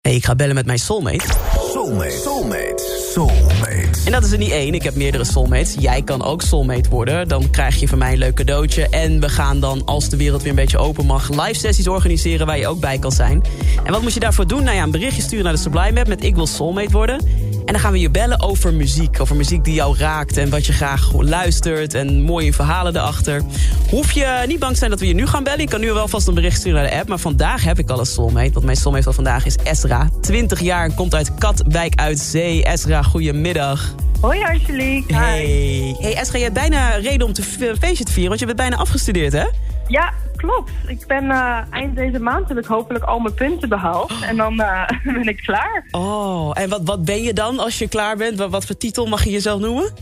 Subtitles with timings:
[0.00, 1.24] Hey, ik ga bellen met mijn soulmate.
[1.72, 4.00] Soulmate, soulmate, soulmate.
[4.04, 5.74] En dat is er niet één, ik heb meerdere soulmates.
[5.78, 7.28] Jij kan ook soulmate worden.
[7.28, 8.88] Dan krijg je van mij een leuk cadeautje.
[8.88, 11.28] En we gaan dan, als de wereld weer een beetje open mag...
[11.28, 13.42] live sessies organiseren waar je ook bij kan zijn.
[13.84, 14.62] En wat moet je daarvoor doen?
[14.62, 17.20] Nou ja, een berichtje sturen naar de Sublime App met ik wil soulmate worden.
[17.68, 19.20] En dan gaan we je bellen over muziek.
[19.20, 21.94] Over muziek die jou raakt en wat je graag luistert.
[21.94, 23.42] En mooie verhalen erachter.
[23.90, 25.60] Hoef je niet bang te zijn dat we je nu gaan bellen.
[25.60, 27.08] Je kan nu wel vast een bericht sturen naar de app.
[27.08, 28.52] Maar vandaag heb ik al een soulmate.
[28.52, 30.08] Want mijn soulmate van vandaag is Esra.
[30.20, 32.64] 20 jaar en komt uit Katwijk uit Zee.
[32.64, 33.94] Esra, goedemiddag.
[34.20, 35.14] Hoi Angelique.
[35.14, 35.96] Hey.
[36.00, 37.42] Hey Esra, je hebt bijna reden om te
[37.80, 38.28] feestje te vieren.
[38.28, 39.44] Want je bent bijna afgestudeerd, hè?
[39.88, 40.70] Ja, klopt.
[40.86, 44.12] Ik ben uh, eind deze maand heb ik hopelijk al mijn punten behaald.
[44.22, 45.86] En dan uh, ben ik klaar.
[45.90, 48.38] Oh, en wat, wat ben je dan als je klaar bent?
[48.38, 49.92] Wat, wat voor titel mag je jezelf noemen?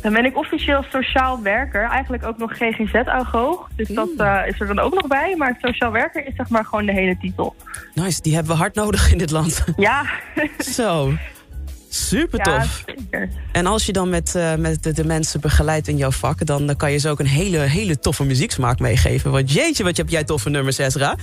[0.00, 1.88] Dan ben ik officieel sociaal werker.
[1.88, 3.68] Eigenlijk ook nog GGZ-agoog.
[3.76, 5.34] Dus dat uh, is er dan ook nog bij.
[5.36, 7.54] Maar sociaal werker is zeg maar gewoon de hele titel.
[7.94, 9.64] Nice, die hebben we hard nodig in dit land.
[9.76, 10.04] Ja.
[10.58, 11.12] Zo.
[11.88, 12.84] Super tof.
[13.10, 13.28] Ja.
[13.52, 16.46] En als je dan met, uh, met de, de, mensen begeleidt in jouw vak...
[16.46, 19.30] Dan, dan kan je ze ook een hele, hele toffe muzieksmaak meegeven.
[19.30, 21.16] Want jeetje, wat heb jij toffe nummers, Ezra.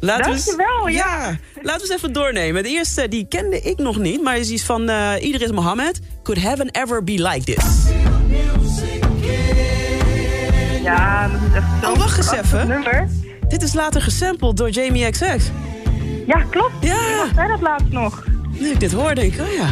[0.00, 1.28] Laten Dankjewel, eens, ja.
[1.28, 1.38] ja.
[1.62, 2.62] Laten we eens even doornemen.
[2.62, 6.00] De eerste, die kende ik nog niet, maar is iets van uh, Idris Mohammed.
[6.22, 7.64] Could heaven ever be like this?
[10.82, 12.68] Ja, dat is echt zo Oh, wacht eens even.
[12.68, 13.08] nummer.
[13.48, 15.50] Dit is later gesampled door Jamie XX.
[16.26, 16.72] Ja, klopt.
[16.80, 17.24] Ja.
[17.24, 18.24] Ik dat laatst nog.
[18.58, 19.70] Nu ik dit hoor, denk ik, oh ja.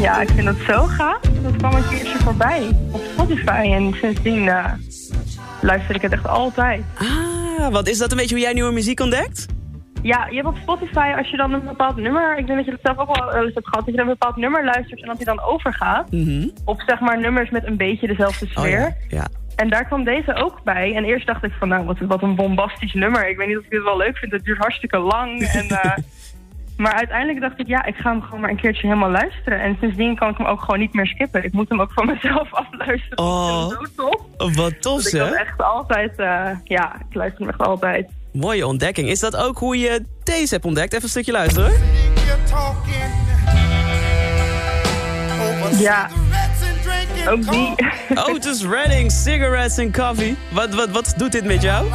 [0.00, 1.20] Ja, ik vind dat zo gaaf.
[1.20, 3.70] Dat kwam een keertje voorbij op Spotify.
[3.72, 4.72] En sindsdien uh,
[5.60, 6.84] luister ik het echt altijd.
[6.98, 9.46] Ah, wat is dat een beetje hoe jij nieuwe muziek ontdekt?
[10.02, 12.38] Ja, je hebt op Spotify, als je dan een bepaald nummer...
[12.38, 13.84] Ik denk dat je dat zelf ook wel eens hebt gehad.
[13.84, 16.10] Dat je dan een bepaald nummer luistert en dat die dan overgaat.
[16.10, 16.52] Mm -hmm.
[16.64, 18.64] Op zeg maar nummers met een beetje dezelfde sfeer.
[18.64, 18.96] Oh, ja.
[19.08, 19.26] ja.
[19.56, 20.94] En daar kwam deze ook bij.
[20.94, 23.28] En eerst dacht ik van, nou, wat, wat een bombastisch nummer.
[23.28, 24.32] Ik weet niet of ik dit wel leuk vind.
[24.32, 25.42] Het duurt hartstikke lang.
[25.42, 25.84] En, uh,
[26.82, 29.60] maar uiteindelijk dacht ik, ja, ik ga hem gewoon maar een keertje helemaal luisteren.
[29.60, 31.44] En sindsdien kan ik hem ook gewoon niet meer skippen.
[31.44, 33.18] Ik moet hem ook van mezelf afluisteren.
[33.18, 34.54] Oh, zo tof.
[34.54, 35.26] Wat tof, hè?
[35.26, 38.10] Ik echt altijd, uh, ja, ik luister hem echt altijd.
[38.32, 39.08] Mooie ontdekking.
[39.08, 40.92] Is dat ook hoe je deze hebt ontdekt?
[40.92, 41.72] Even een stukje luisteren.
[45.78, 46.08] Ja.
[47.28, 47.74] Ook die.
[48.30, 50.36] Otis Redding, Cigarettes and Coffee.
[50.52, 51.86] Wat, wat, wat doet dit met jou?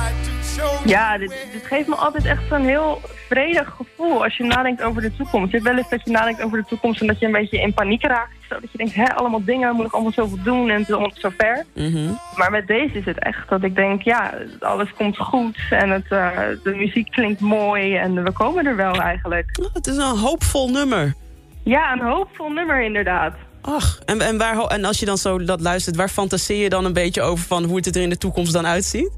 [0.85, 5.01] Ja, dit, dit geeft me altijd echt zo'n heel vredig gevoel als je nadenkt over
[5.01, 5.51] de toekomst.
[5.51, 7.61] Je hebt wel eens dat je nadenkt over de toekomst en dat je een beetje
[7.61, 8.35] in paniek raakt.
[8.49, 11.11] Zodat je denkt, hè, allemaal dingen, moet ik allemaal zoveel doen en het is allemaal
[11.13, 11.65] zo ver.
[11.73, 12.19] Mm -hmm.
[12.35, 16.05] Maar met deze is het echt dat ik denk, ja, alles komt goed en het,
[16.09, 19.59] uh, de muziek klinkt mooi en we komen er wel eigenlijk.
[19.61, 21.13] Oh, het is een hoopvol nummer.
[21.63, 23.33] Ja, een hoopvol nummer inderdaad.
[23.69, 26.85] Ach, en, en, waar, en als je dan zo dat luistert, waar fantaseer je dan
[26.85, 29.11] een beetje over van hoe het er in de toekomst dan uitziet?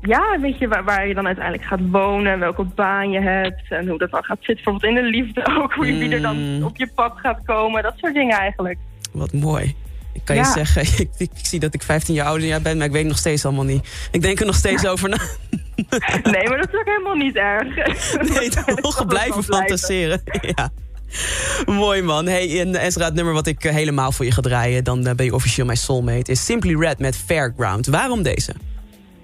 [0.00, 3.88] Ja, weet je, waar, waar je dan uiteindelijk gaat wonen, welke baan je hebt en
[3.88, 4.64] hoe dat dan gaat zitten.
[4.64, 7.82] Bijvoorbeeld in de liefde ook, hoe je, wie er dan op je pad gaat komen,
[7.82, 8.78] dat soort dingen eigenlijk.
[9.12, 9.74] Wat mooi.
[10.12, 10.42] Ik kan ja.
[10.42, 13.18] je zeggen, ik, ik, zie dat ik 15 jaar ouder ben, maar ik weet nog
[13.18, 14.08] steeds allemaal niet.
[14.10, 15.18] Ik denk er nog steeds over na.
[16.22, 17.76] Nee, maar dat is ook helemaal niet erg.
[18.38, 18.48] Nee,
[18.80, 20.22] toch blijven fantaseren.
[20.40, 20.70] Ja.
[21.66, 22.26] Mooi man.
[22.26, 24.84] Hey, en Ezra, het nummer wat ik helemaal voor je ga draaien...
[24.84, 27.86] dan ben je officieel mijn soulmate, is Simply Red met Fairground.
[27.86, 28.54] Waarom deze?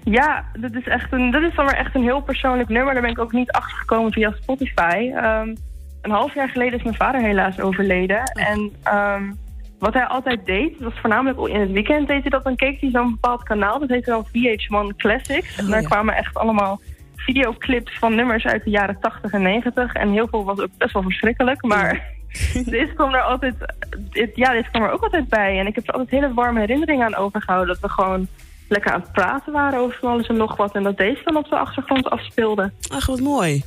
[0.03, 2.93] Ja, dat is, echt een, dat is dan maar echt een heel persoonlijk nummer.
[2.93, 5.11] Daar ben ik ook niet achter gekomen via Spotify.
[5.15, 5.57] Um,
[6.01, 8.17] een half jaar geleden is mijn vader helaas overleden.
[8.17, 8.49] Oh.
[8.49, 9.37] En um,
[9.79, 12.43] wat hij altijd deed, was voornamelijk in het weekend deed hij dat.
[12.43, 15.57] Dan keek hij zo'n bepaald kanaal, dat heette dan VH1 Classics.
[15.57, 16.81] En Oh, daar kwamen echt allemaal
[17.25, 19.93] videoclips van nummers uit de jaren 80 en 90.
[19.93, 22.19] En heel veel was ook best wel verschrikkelijk, maar...
[22.65, 23.55] dit kwam er altijd,
[23.97, 25.59] dit, ja, dit kwam er ook altijd bij.
[25.59, 27.67] En ik heb er altijd hele warme herinneringen aan overgehouden.
[27.67, 28.27] Dat we gewoon
[28.67, 30.75] lekker aan het praten waren over van alles en nog wat.
[30.75, 32.71] En dat deze dan op de achtergrond afspeelde.
[32.87, 33.63] Ach, wat mooi.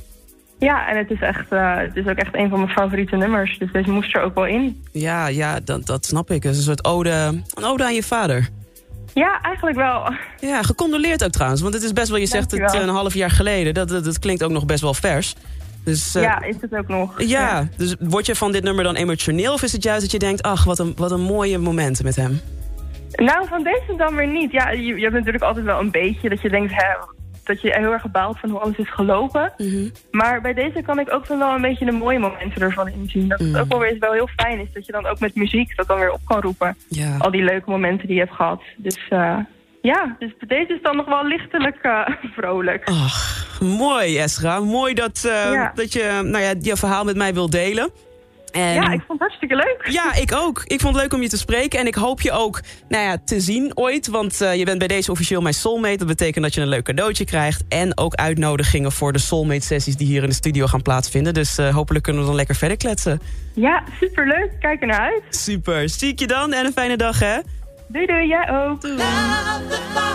[0.59, 3.57] Ja, en het is, echt, uh, het is ook echt een van mijn favoriete nummers.
[3.57, 4.83] Dus deze moest er ook wel in.
[4.91, 6.43] Ja, ja dat, dat snap ik.
[6.43, 8.49] Het is een soort ode, een ode aan je vader.
[9.13, 10.13] Ja, eigenlijk wel.
[10.39, 11.61] Ja, gecondoleerd ook trouwens.
[11.61, 12.87] Want het is best wel, je zegt het Dankjewel.
[12.87, 13.73] een half jaar geleden.
[13.73, 15.35] Dat, dat, dat klinkt ook nog best wel vers.
[15.83, 17.21] Dus, uh, ja, is het ook nog.
[17.21, 19.53] ja, dus word je van dit nummer dan emotioneel?
[19.53, 22.15] Of is het juist dat je denkt, ach, wat een, wat een mooie momenten met
[22.15, 22.41] hem?
[23.11, 24.51] Nou, van deze dan weer niet.
[24.51, 26.87] Ja, je, je hebt natuurlijk altijd wel een beetje dat je denkt, hè,
[27.45, 29.53] dat je heel erg baalt van hoe alles is gelopen.
[29.57, 29.89] Mhm.
[30.11, 33.27] Maar bij deze kan ik ook wel een beetje de mooie momenten ervan inzien.
[33.27, 33.55] Dat het Mm.
[33.55, 35.99] ook wel weer wel heel fijn is dat je dan ook met muziek dat dan
[35.99, 36.77] weer op kan roepen.
[36.87, 37.15] Ja.
[37.17, 38.61] Al die leuke momenten die je hebt gehad.
[38.77, 39.37] Dus eh,
[39.81, 42.07] ja, dus deze is dan nog wel lichtelijk eh,
[42.37, 42.81] vrolijk.
[42.89, 44.59] Ach, mooi Esra.
[44.59, 45.71] Mooi dat, eh, Ja.
[45.75, 47.89] dat je nou ja, je verhaal met mij wil delen.
[48.55, 49.87] En Ja, ik vond het hartstikke leuk.
[49.89, 50.63] Ja, ik ook.
[50.63, 51.79] Ik vond het leuk om je te spreken.
[51.79, 54.07] En ik hoop je ook nou ja, te zien ooit.
[54.07, 55.97] Want eh, je bent bij deze officieel mijn soulmate.
[55.97, 57.63] Dat betekent dat je een leuk cadeautje krijgt.
[57.69, 61.33] En ook uitnodigingen voor de soulmate sessies die hier in de studio gaan plaatsvinden.
[61.33, 63.21] Dus eh, hopelijk kunnen we dan lekker verder kletsen.
[63.53, 64.51] Ja, superleuk.
[64.59, 65.23] Kijk er naar uit.
[65.29, 65.89] Super.
[65.89, 67.37] Zie ik je dan en een fijne dag hè.
[67.87, 68.81] Doei doei, jij ook.
[68.81, 70.14] Driving